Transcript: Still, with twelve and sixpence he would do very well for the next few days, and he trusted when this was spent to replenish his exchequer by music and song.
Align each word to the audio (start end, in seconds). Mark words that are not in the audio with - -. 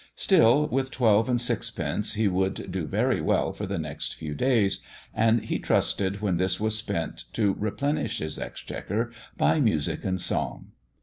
Still, 0.15 0.67
with 0.67 0.89
twelve 0.89 1.29
and 1.29 1.39
sixpence 1.39 2.15
he 2.15 2.27
would 2.27 2.71
do 2.71 2.87
very 2.87 3.21
well 3.21 3.51
for 3.53 3.67
the 3.67 3.77
next 3.77 4.15
few 4.15 4.33
days, 4.33 4.79
and 5.13 5.45
he 5.45 5.59
trusted 5.59 6.21
when 6.21 6.37
this 6.37 6.59
was 6.59 6.75
spent 6.75 7.25
to 7.33 7.53
replenish 7.59 8.17
his 8.17 8.39
exchequer 8.39 9.11
by 9.37 9.59
music 9.59 10.03
and 10.03 10.19
song. 10.19 10.71